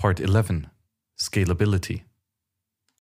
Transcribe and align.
Part 0.00 0.18
11 0.18 0.66
Scalability. 1.18 2.09